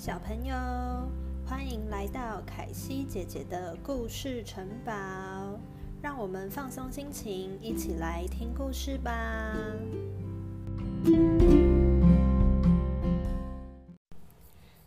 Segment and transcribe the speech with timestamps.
[0.00, 0.54] 小朋友，
[1.46, 4.90] 欢迎来到凯西姐姐的故事城堡，
[6.00, 9.54] 让我们放松心情，一起来听故事吧。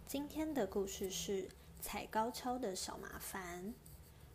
[0.07, 1.47] 今天的故事是
[1.79, 3.71] 踩高跷的小麻烦。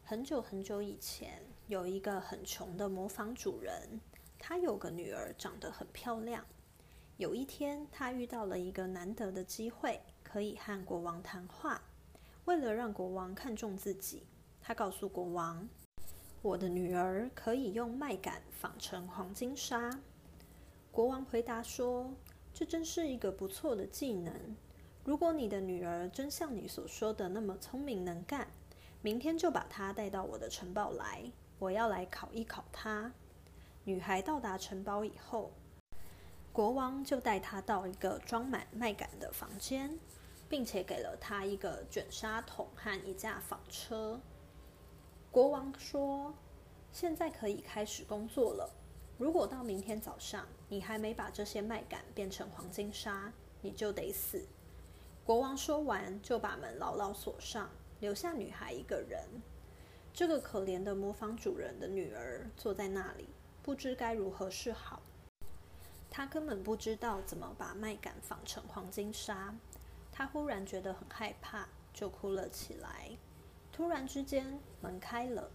[0.05, 4.01] 很久很久以前，有一个很穷的模仿主人，
[4.39, 6.45] 他有个女儿，长得很漂亮。
[7.17, 10.01] 有一天，他遇到了一个难得的机会，
[10.31, 11.81] 可以和国王谈话。
[12.45, 14.27] 为了让国王看重自己，
[14.61, 15.67] 他告诉国王
[16.43, 19.99] ：“我的女儿可以用麦秆纺成黄金纱。”
[20.93, 22.13] 国王回答说
[22.53, 24.35] ：“这真是一个不错的技能。
[25.03, 28.47] 如果你的女儿真像你所说的那么聪明能干，
[29.01, 33.11] 明天就把她带到我的城堡来，我要来考一考她。”
[33.85, 35.53] 女孩到达城堡以后。
[36.53, 39.97] 国王就带他到一个装满麦秆的房间，
[40.49, 44.21] 并且给了他一个卷纱桶和一架纺车。
[45.31, 46.35] 国王说
[46.91, 48.69] ：“现在可以开始工作了。
[49.19, 54.45] 如果到明天早上你还没把这些麦秆变成黄金沙，你就得死。”
[55.25, 57.71] 国王说完，就把门牢牢锁上，
[58.01, 59.21] 留下女孩一个人。
[60.13, 63.29] 这个可怜的模仿主人的女儿坐在那里，
[63.63, 65.03] 不知该如何是好。
[66.19, 69.55] 他根本不知道怎么把麦秆纺成黄金纱。
[70.11, 73.11] 他忽然觉得很害怕，就哭了起来。
[73.71, 75.49] 突然之间，门开了，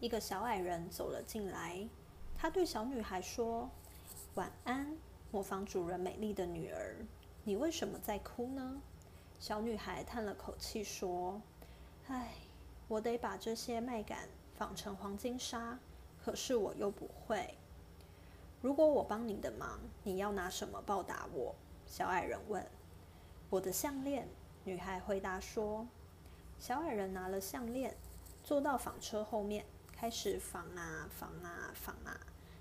[0.00, 1.86] 一个小矮人走了进来。
[2.34, 3.68] 他对小女孩说
[4.32, 4.96] ：“晚安，
[5.30, 6.96] 磨坊主人美丽的女儿，
[7.44, 8.80] 你为什么在哭呢？”
[9.38, 11.38] 小女孩叹了口气说
[12.08, 12.32] ：“唉，
[12.88, 14.16] 我得把这些麦秆
[14.56, 15.78] 纺成黄金纱，
[16.24, 17.54] 可是我又不会。”
[18.60, 21.54] 如果我帮你的忙，你要拿什么报答我？
[21.86, 22.66] 小矮人问。
[23.50, 24.28] 我的项链。
[24.64, 25.86] 女孩回答说。
[26.58, 27.96] 小矮人拿了项链，
[28.42, 32.18] 坐到纺车后面，开始纺啊纺啊纺啊。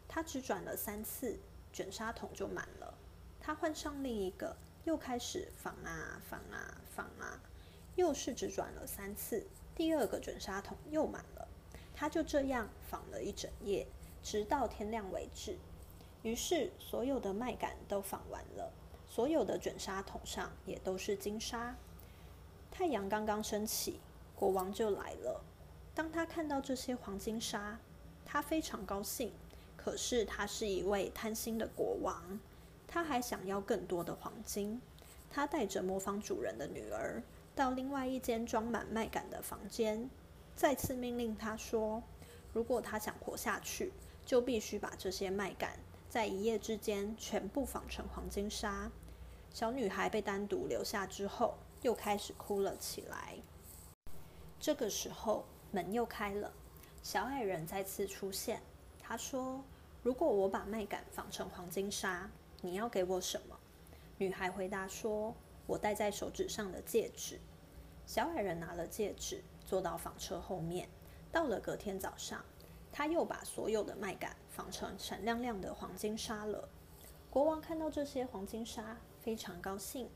[0.07, 1.39] 他只转了三次，
[1.73, 2.93] 卷纱筒就满了。
[3.39, 7.41] 他换上另一个，又开始纺啊纺啊纺啊，
[7.95, 11.47] 又是只转了三次，第二个卷纱筒又满了。
[11.95, 13.87] 他就这样纺了一整夜，
[14.21, 15.57] 直到天亮为止。
[16.27, 18.69] 于是，所有的麦秆都纺完了，
[19.07, 21.73] 所有的卷纱筒上也都是金沙。
[22.69, 24.01] 太阳刚刚升起，
[24.35, 25.41] 国王就来了。
[25.95, 27.79] 当他看到这些黄金沙，
[28.25, 29.31] 他非常高兴。
[29.77, 32.37] 可是，他是一位贪心的国王，
[32.85, 34.81] 他还想要更多的黄金。
[35.29, 37.23] 他带着模仿主人的女儿
[37.55, 40.09] 到另外一间装满麦秆的房间，
[40.57, 42.03] 再次命令他说
[42.51, 43.93] ：“如果他想活下去，
[44.25, 45.69] 就必须把这些麦秆。”
[46.09, 48.89] 在一夜之间，全部纺成黄金纱。
[49.53, 53.35] 小女孩被单独留下之后，又开始哭了起来。
[54.59, 56.51] 这个时候，门又开了，
[57.03, 58.61] 小矮人再次出现。
[58.99, 59.61] 他说
[60.01, 62.29] ：“如果我把麦秆纺成黄金纱，
[62.61, 63.57] 你要给我什么？”
[64.17, 65.35] 女孩回答说
[65.67, 67.39] ：“我戴在手指上的戒指。”
[68.07, 70.87] 小矮人拿了戒指，坐到纺车后面。
[71.31, 72.43] 到了隔天早上。
[72.97, 76.67] 他又把所有的麦秆纺成闪亮亮的黄金纱了。
[77.29, 80.09] 国王看到这些黄金纱，非常高兴。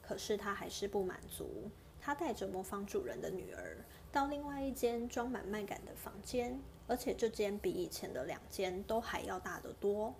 [0.00, 1.70] 可是他还是不满足。
[2.00, 10.14] 他带着模仿主人的女儿到另外一间装满麦秆的房间，而且这间比以前的两间都还要大得多。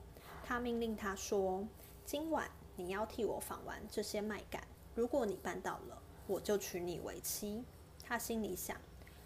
[0.45, 1.67] 他命令他说
[2.05, 2.47] ：“今晚
[2.77, 4.61] 你要替我纺完这些麦秆。
[4.95, 7.65] 如果你办到了，我就娶你为妻。”
[8.05, 8.77] 他心里想：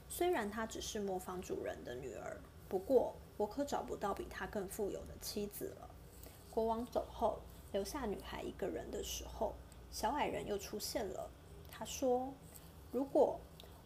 [0.08, 2.40] 虽然她只是模仿主人的女儿。
[2.68, 5.88] 不过，我可找不到比他更富有的妻子了。
[6.50, 7.38] 国王走后，
[7.72, 9.54] 留下女孩一个人的时候，
[9.90, 11.30] 小矮人又出现了。
[11.70, 12.32] 他说
[12.90, 13.38] ：“如果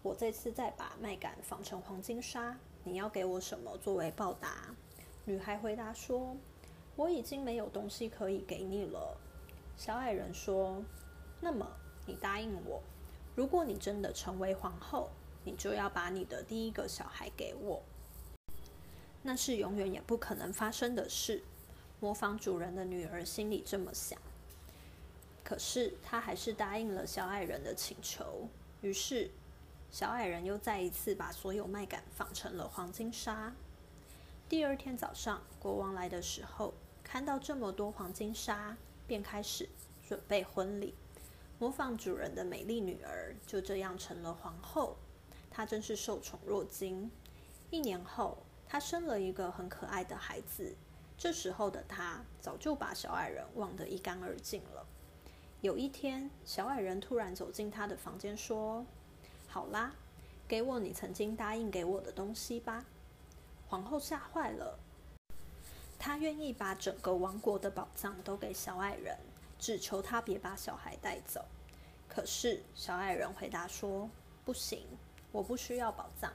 [0.02, 4.74] 我这次再把麦秆纺成黄金纱，你要给我什么作为报答？”
[5.26, 6.36] 女孩回答说
[6.96, 9.16] ：“我已经没有东西可以给你了。”
[9.76, 10.82] 小矮人说
[11.40, 11.66] ：“那么，
[12.06, 12.80] 你答应我，
[13.34, 15.10] 如果你真的成为皇后，
[15.44, 17.82] 你就要把你的第一个小孩给我。”
[19.22, 21.42] 那是永远也不可能发生的事。
[22.00, 24.18] 模仿主人的女儿心里这么想，
[25.44, 28.48] 可是她还是答应了小矮人的请求。
[28.80, 29.30] 于是，
[29.90, 33.52] 小矮人又再一次把所有麦秆纺成了黄金纱。
[34.48, 36.72] 第二天早上，国王来的时候，
[37.04, 38.74] 看到这么多黄金纱，
[39.06, 39.68] 便开始
[40.02, 40.94] 准备婚礼。
[41.58, 44.96] 模仿主人的美丽女儿就这样成了皇后。
[45.50, 47.10] 她真是受宠若惊。
[47.70, 48.38] 一年后。
[48.72, 50.76] 她生了一个很可爱的孩子，
[51.18, 54.86] 这时候的她早就把小矮人忘得一干二净了。
[55.60, 58.86] 有一天，小矮人突然走进他的房间，说
[59.48, 59.92] ：“好啦，
[60.46, 62.84] 给我你曾经答应给我的东西吧。”
[63.66, 64.78] 皇后吓坏了，
[65.98, 69.18] 她愿意把整个王国的宝藏都给小矮人，
[69.58, 71.44] 只求他别把小孩带走。
[72.08, 74.08] 可是小矮人回答说
[74.46, 74.86] ：“不行，
[75.32, 76.32] 我不需要宝藏，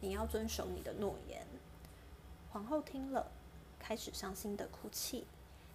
[0.00, 1.46] 你要遵守你的诺言。”
[2.50, 3.30] 皇后听了，
[3.78, 5.26] 开始伤心的哭泣。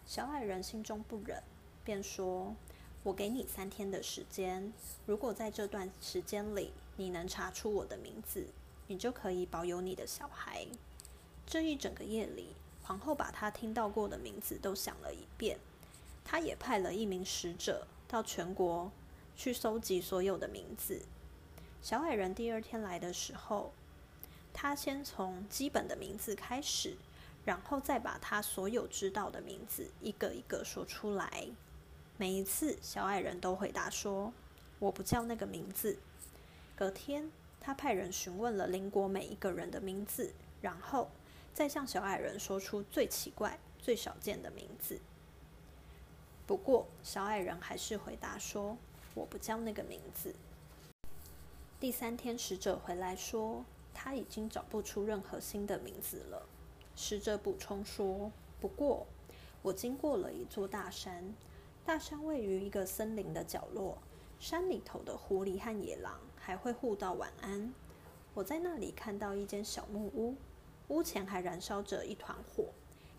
[0.05, 1.41] 小矮人心中不忍，
[1.83, 2.55] 便说。
[3.03, 4.71] 我给你三天的时间，
[5.07, 8.45] 如果在这段时间里你能查出我的名字，
[8.85, 10.67] 你就可以保有你的小孩。
[11.47, 12.49] 这一整个夜里，
[12.83, 15.57] 皇后把她听到过的名字都想了一遍。
[16.23, 18.91] 她也派了一名使者到全国
[19.35, 21.01] 去搜集所有的名字。
[21.81, 23.73] 小矮人第二天来的时候，
[24.61, 26.95] 他先从基本的名字开始，
[27.43, 31.47] 然后再把他所有知道的名字一个一个说出来。
[32.15, 34.31] 每一次，小矮人都回答说
[34.77, 35.97] ：“我不叫那个名字。”
[36.77, 40.31] 隔天，他派人询问了邻国每一个人的名字，
[40.61, 41.09] 然后
[41.55, 44.99] 再向小矮人说出最奇怪、最少见的名字。
[46.45, 48.77] 不过，小矮人还是回答说
[49.15, 50.35] ：“我不叫那个名字。”
[51.81, 53.65] 第三天，使者回来说
[54.03, 56.47] ：“他已经找不出任何新的名字了。”
[56.95, 59.05] 使者补充说：“不过，
[59.61, 61.35] 我经过了一座大山。”
[61.85, 63.97] 大山位于一个森林的角落，
[64.39, 67.71] 山里头的狐狸和野狼还会互道晚安。
[68.33, 70.35] 我在那里看到一间小木屋，
[70.87, 72.65] 屋前还燃烧着一团火，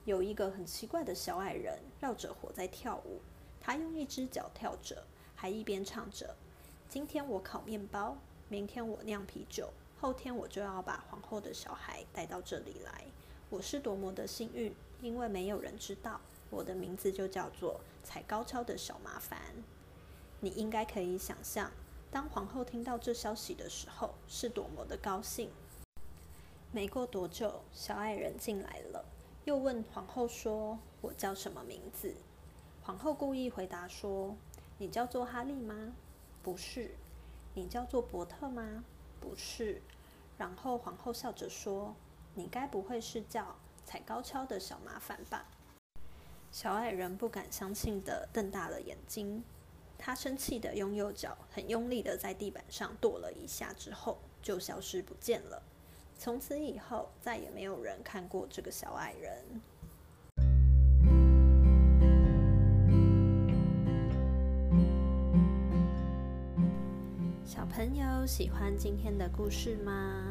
[0.04, 3.20] 有一个很奇怪的小矮人绕着火在跳舞。
[3.60, 5.04] 他用一只脚跳着，
[5.36, 6.36] 还一边唱着
[6.88, 8.16] ：“今天我烤面包，
[8.48, 13.04] 明天我酿啤酒，后天我就要把皇后的小孩带到这里来。
[13.48, 16.20] 我是多么的幸运，因为没有人知道。”
[16.50, 19.38] 我的名字就叫做踩高跷的小麻烦。
[20.40, 21.70] 你应该可以想象，
[22.10, 25.48] 当皇后听到这消息的时候是多么的高兴。
[26.72, 29.04] 没过多久，小矮人进来了，
[29.44, 32.12] 又问皇后说：“我叫什么名字？”
[32.82, 34.34] 皇后故意回答说
[34.78, 35.94] ：“你叫做哈利吗？
[36.42, 36.90] 不是。
[37.54, 38.82] 你叫做伯特吗？
[39.22, 39.80] 不是。”
[40.36, 41.94] 然后皇后笑着说
[42.34, 45.46] ：“你该不会是叫踩高跷的小麻烦吧？”
[46.50, 49.42] 小矮人不敢相信的瞪大了眼睛，
[49.96, 55.62] 他生气的用右脚很用力的在地板上跺了一下，之后就消失不见了。
[56.18, 59.62] 从此以后，再也没有人看过这个小矮人。
[67.74, 70.22] 朋友喜欢今天的故事吗？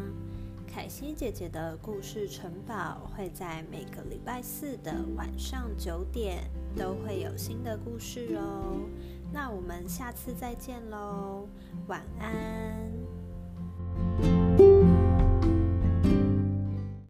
[0.67, 6.43] 凯西姐姐的故事城堡会在每个礼拜四的晚上九点
[6.77, 8.87] 都会有新的故事哦。
[9.33, 11.47] 那我们下次再见喽，
[11.87, 13.00] 晚安。